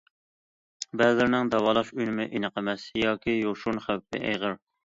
[1.01, 4.61] بەزىلىرىنىڭ داۋالاش ئۈنۈمى ئېنىق ئەمەس ياكى يوشۇرۇن خەۋپى ئېغىر.